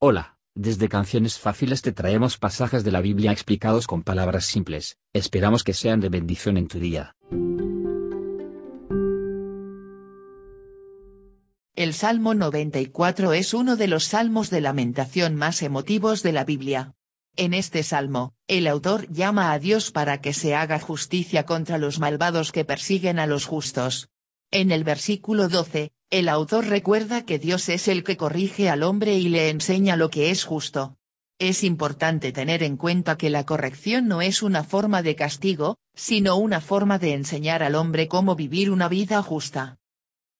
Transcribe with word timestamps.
Hola, 0.00 0.38
desde 0.54 0.88
Canciones 0.88 1.40
Fáciles 1.40 1.82
te 1.82 1.90
traemos 1.90 2.38
pasajes 2.38 2.84
de 2.84 2.92
la 2.92 3.00
Biblia 3.00 3.32
explicados 3.32 3.88
con 3.88 4.04
palabras 4.04 4.44
simples, 4.44 4.96
esperamos 5.12 5.64
que 5.64 5.74
sean 5.74 5.98
de 5.98 6.08
bendición 6.08 6.56
en 6.56 6.68
tu 6.68 6.78
día. 6.78 7.16
El 11.74 11.94
Salmo 11.94 12.34
94 12.34 13.32
es 13.32 13.52
uno 13.54 13.74
de 13.74 13.88
los 13.88 14.04
salmos 14.04 14.50
de 14.50 14.60
lamentación 14.60 15.34
más 15.34 15.62
emotivos 15.62 16.22
de 16.22 16.30
la 16.30 16.44
Biblia. 16.44 16.94
En 17.34 17.52
este 17.52 17.82
salmo, 17.82 18.34
el 18.46 18.68
autor 18.68 19.10
llama 19.10 19.50
a 19.50 19.58
Dios 19.58 19.90
para 19.90 20.20
que 20.20 20.32
se 20.32 20.54
haga 20.54 20.78
justicia 20.78 21.44
contra 21.44 21.76
los 21.76 21.98
malvados 21.98 22.52
que 22.52 22.64
persiguen 22.64 23.18
a 23.18 23.26
los 23.26 23.46
justos. 23.46 24.10
En 24.52 24.70
el 24.70 24.84
versículo 24.84 25.48
12, 25.48 25.90
el 26.10 26.30
autor 26.30 26.66
recuerda 26.66 27.26
que 27.26 27.38
Dios 27.38 27.68
es 27.68 27.86
el 27.86 28.02
que 28.02 28.16
corrige 28.16 28.70
al 28.70 28.82
hombre 28.82 29.18
y 29.18 29.28
le 29.28 29.50
enseña 29.50 29.96
lo 29.96 30.08
que 30.08 30.30
es 30.30 30.44
justo. 30.44 30.96
Es 31.38 31.62
importante 31.62 32.32
tener 32.32 32.62
en 32.62 32.78
cuenta 32.78 33.18
que 33.18 33.28
la 33.28 33.44
corrección 33.44 34.08
no 34.08 34.22
es 34.22 34.42
una 34.42 34.64
forma 34.64 35.02
de 35.02 35.14
castigo, 35.14 35.76
sino 35.94 36.36
una 36.36 36.62
forma 36.62 36.98
de 36.98 37.12
enseñar 37.12 37.62
al 37.62 37.74
hombre 37.74 38.08
cómo 38.08 38.36
vivir 38.36 38.70
una 38.70 38.88
vida 38.88 39.22
justa. 39.22 39.76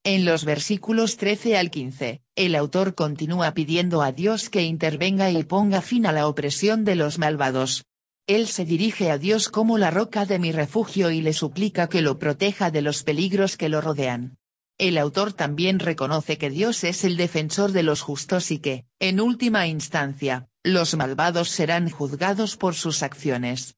En 0.04 0.24
los 0.24 0.46
versículos 0.46 1.18
13 1.18 1.58
al 1.58 1.70
15, 1.70 2.22
el 2.34 2.54
autor 2.54 2.94
continúa 2.94 3.52
pidiendo 3.52 4.00
a 4.00 4.10
Dios 4.10 4.48
que 4.48 4.62
intervenga 4.62 5.30
y 5.30 5.42
ponga 5.44 5.82
fin 5.82 6.06
a 6.06 6.12
la 6.12 6.28
opresión 6.28 6.84
de 6.86 6.96
los 6.96 7.18
malvados. 7.18 7.84
Él 8.26 8.46
se 8.46 8.64
dirige 8.64 9.10
a 9.10 9.18
Dios 9.18 9.50
como 9.50 9.76
la 9.76 9.90
roca 9.90 10.24
de 10.24 10.38
mi 10.38 10.50
refugio 10.50 11.10
y 11.10 11.20
le 11.20 11.34
suplica 11.34 11.88
que 11.88 12.00
lo 12.00 12.18
proteja 12.18 12.70
de 12.70 12.80
los 12.80 13.02
peligros 13.02 13.58
que 13.58 13.68
lo 13.68 13.82
rodean. 13.82 14.37
El 14.78 14.96
autor 14.96 15.32
también 15.32 15.80
reconoce 15.80 16.38
que 16.38 16.50
Dios 16.50 16.84
es 16.84 17.02
el 17.02 17.16
defensor 17.16 17.72
de 17.72 17.82
los 17.82 18.00
justos 18.00 18.52
y 18.52 18.60
que, 18.60 18.86
en 19.00 19.20
última 19.20 19.66
instancia, 19.66 20.48
los 20.62 20.94
malvados 20.94 21.48
serán 21.48 21.90
juzgados 21.90 22.56
por 22.56 22.76
sus 22.76 23.02
acciones. 23.02 23.74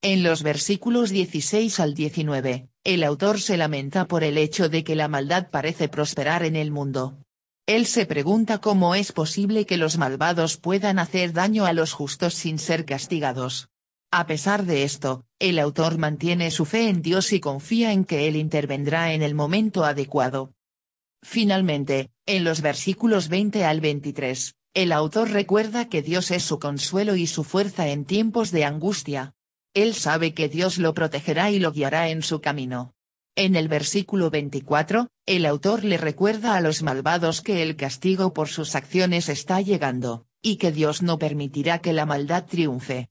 En 0.00 0.22
los 0.22 0.44
versículos 0.44 1.10
16 1.10 1.80
al 1.80 1.94
19, 1.94 2.68
el 2.84 3.02
autor 3.02 3.40
se 3.40 3.56
lamenta 3.56 4.06
por 4.06 4.22
el 4.22 4.38
hecho 4.38 4.68
de 4.68 4.84
que 4.84 4.94
la 4.94 5.08
maldad 5.08 5.50
parece 5.50 5.88
prosperar 5.88 6.44
en 6.44 6.54
el 6.54 6.70
mundo. 6.70 7.18
Él 7.66 7.84
se 7.84 8.06
pregunta 8.06 8.58
cómo 8.58 8.94
es 8.94 9.10
posible 9.10 9.66
que 9.66 9.76
los 9.76 9.98
malvados 9.98 10.56
puedan 10.56 11.00
hacer 11.00 11.32
daño 11.32 11.66
a 11.66 11.72
los 11.72 11.92
justos 11.92 12.34
sin 12.34 12.60
ser 12.60 12.84
castigados. 12.84 13.70
A 14.10 14.26
pesar 14.26 14.64
de 14.64 14.84
esto, 14.84 15.26
el 15.38 15.58
autor 15.58 15.98
mantiene 15.98 16.50
su 16.50 16.64
fe 16.64 16.88
en 16.88 17.02
Dios 17.02 17.30
y 17.34 17.40
confía 17.40 17.92
en 17.92 18.06
que 18.06 18.26
Él 18.26 18.36
intervendrá 18.36 19.12
en 19.12 19.22
el 19.22 19.34
momento 19.34 19.84
adecuado. 19.84 20.54
Finalmente, 21.22 22.10
en 22.24 22.42
los 22.42 22.62
versículos 22.62 23.28
20 23.28 23.66
al 23.66 23.82
23, 23.82 24.54
el 24.72 24.92
autor 24.92 25.30
recuerda 25.30 25.90
que 25.90 26.00
Dios 26.00 26.30
es 26.30 26.42
su 26.42 26.58
consuelo 26.58 27.16
y 27.16 27.26
su 27.26 27.44
fuerza 27.44 27.88
en 27.88 28.06
tiempos 28.06 28.50
de 28.50 28.64
angustia. 28.64 29.34
Él 29.74 29.92
sabe 29.92 30.32
que 30.32 30.48
Dios 30.48 30.78
lo 30.78 30.94
protegerá 30.94 31.50
y 31.50 31.58
lo 31.58 31.72
guiará 31.72 32.08
en 32.08 32.22
su 32.22 32.40
camino. 32.40 32.94
En 33.36 33.56
el 33.56 33.68
versículo 33.68 34.30
24, 34.30 35.08
el 35.26 35.44
autor 35.44 35.84
le 35.84 35.98
recuerda 35.98 36.56
a 36.56 36.62
los 36.62 36.82
malvados 36.82 37.42
que 37.42 37.62
el 37.62 37.76
castigo 37.76 38.32
por 38.32 38.48
sus 38.48 38.74
acciones 38.74 39.28
está 39.28 39.60
llegando, 39.60 40.26
y 40.40 40.56
que 40.56 40.72
Dios 40.72 41.02
no 41.02 41.18
permitirá 41.18 41.80
que 41.80 41.92
la 41.92 42.06
maldad 42.06 42.46
triunfe. 42.46 43.10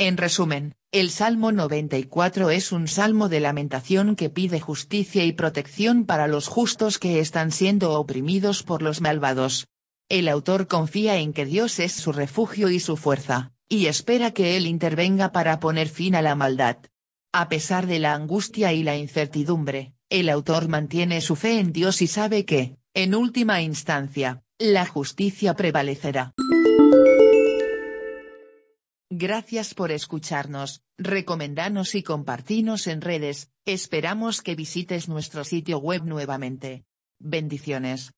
En 0.00 0.16
resumen, 0.16 0.76
el 0.92 1.10
Salmo 1.10 1.52
94 1.52 2.48
es 2.48 2.72
un 2.72 2.88
salmo 2.88 3.28
de 3.28 3.38
lamentación 3.38 4.16
que 4.16 4.30
pide 4.30 4.58
justicia 4.58 5.26
y 5.26 5.32
protección 5.32 6.06
para 6.06 6.26
los 6.26 6.48
justos 6.48 6.98
que 6.98 7.20
están 7.20 7.52
siendo 7.52 7.92
oprimidos 7.92 8.62
por 8.62 8.80
los 8.80 9.02
malvados. 9.02 9.66
El 10.08 10.28
autor 10.28 10.68
confía 10.68 11.18
en 11.18 11.34
que 11.34 11.44
Dios 11.44 11.78
es 11.80 11.92
su 11.92 12.12
refugio 12.12 12.70
y 12.70 12.80
su 12.80 12.96
fuerza, 12.96 13.52
y 13.68 13.88
espera 13.88 14.30
que 14.30 14.56
Él 14.56 14.66
intervenga 14.66 15.32
para 15.32 15.60
poner 15.60 15.90
fin 15.90 16.14
a 16.14 16.22
la 16.22 16.34
maldad. 16.34 16.78
A 17.30 17.50
pesar 17.50 17.86
de 17.86 17.98
la 17.98 18.14
angustia 18.14 18.72
y 18.72 18.82
la 18.82 18.96
incertidumbre, 18.96 19.92
el 20.08 20.30
autor 20.30 20.68
mantiene 20.68 21.20
su 21.20 21.36
fe 21.36 21.60
en 21.60 21.74
Dios 21.74 22.00
y 22.00 22.06
sabe 22.06 22.46
que, 22.46 22.78
en 22.94 23.14
última 23.14 23.60
instancia, 23.60 24.42
la 24.58 24.86
justicia 24.86 25.52
prevalecerá. 25.52 26.32
Gracias 29.12 29.74
por 29.74 29.90
escucharnos, 29.90 30.84
recomendanos 30.96 31.96
y 31.96 32.04
compartinos 32.04 32.86
en 32.86 33.00
redes, 33.00 33.50
esperamos 33.64 34.40
que 34.40 34.54
visites 34.54 35.08
nuestro 35.08 35.42
sitio 35.42 35.78
web 35.78 36.04
nuevamente. 36.04 36.84
Bendiciones. 37.18 38.08